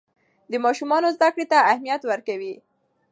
د 0.51 0.53
ماشومانو 0.65 1.13
زده 1.15 1.29
کړې 1.33 1.45
ته 1.51 1.57
اهمیت 1.71 2.01
ورکوي. 2.05 2.55